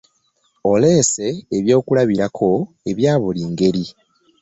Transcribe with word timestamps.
Oleese 0.71 1.27
ebyokulabirako 1.57 2.49
ebya 2.89 3.13
buli 3.21 3.43
ngeri. 3.51 3.85